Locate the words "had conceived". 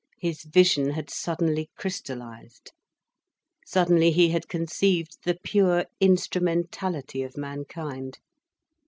4.29-5.17